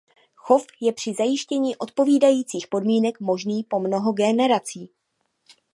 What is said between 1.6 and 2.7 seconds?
odpovídajících